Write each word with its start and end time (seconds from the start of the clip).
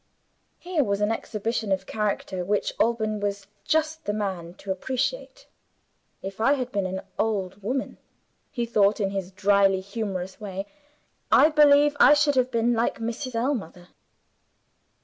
Here 0.57 0.83
was 0.83 0.99
an 0.99 1.11
exhibition 1.11 1.71
of 1.71 1.85
character 1.85 2.43
which 2.43 2.73
Alban 2.79 3.19
was 3.19 3.45
just 3.65 4.03
the 4.05 4.13
man 4.13 4.55
to 4.55 4.71
appreciate. 4.71 5.45
"If 6.23 6.41
I 6.41 6.53
had 6.53 6.71
been 6.71 6.87
an 6.87 7.01
old 7.19 7.61
woman," 7.61 7.99
he 8.49 8.65
thought 8.65 8.99
in 8.99 9.11
his 9.11 9.29
dryly 9.29 9.79
humorous 9.79 10.41
way, 10.41 10.65
"I 11.31 11.49
believe 11.49 11.95
I 11.99 12.15
should 12.15 12.33
have 12.33 12.49
been 12.49 12.73
like 12.73 12.97
Mrs. 12.97 13.35
Ellmother. 13.35 13.89